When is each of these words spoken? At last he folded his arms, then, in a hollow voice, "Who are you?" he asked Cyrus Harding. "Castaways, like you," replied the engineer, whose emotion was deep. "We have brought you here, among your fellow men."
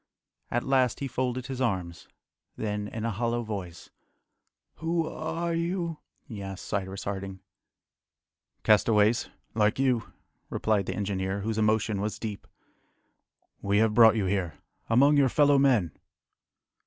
At 0.49 0.63
last 0.63 0.99
he 0.99 1.07
folded 1.07 1.45
his 1.45 1.61
arms, 1.61 2.07
then, 2.57 2.87
in 2.87 3.05
a 3.05 3.11
hollow 3.11 3.43
voice, 3.43 3.91
"Who 4.77 5.05
are 5.07 5.53
you?" 5.53 5.99
he 6.23 6.41
asked 6.41 6.65
Cyrus 6.65 7.03
Harding. 7.03 7.39
"Castaways, 8.63 9.29
like 9.53 9.77
you," 9.77 10.11
replied 10.49 10.87
the 10.87 10.95
engineer, 10.95 11.41
whose 11.41 11.59
emotion 11.59 12.01
was 12.01 12.17
deep. 12.17 12.47
"We 13.61 13.77
have 13.77 13.93
brought 13.93 14.15
you 14.15 14.25
here, 14.25 14.57
among 14.89 15.17
your 15.17 15.29
fellow 15.29 15.59
men." 15.59 15.91